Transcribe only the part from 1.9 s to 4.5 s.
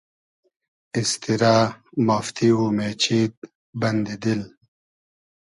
مافتی و مېچید بئندی دیل